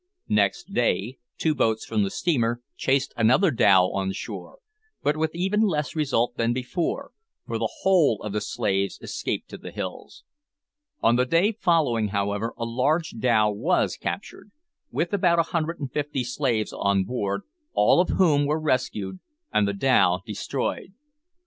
[0.29, 4.57] Next day two boats from the steamer chased another dhow on shore,
[5.03, 7.11] but with even less result than before,
[7.45, 10.23] for the whole of the slaves escaped to the hills.
[11.03, 14.49] On the day following, however, a large dhow was captured,
[14.89, 17.43] with about a hundred and fifty slaves on board,
[17.73, 19.19] all of whom were rescued,
[19.53, 20.95] and the dhow destroyed.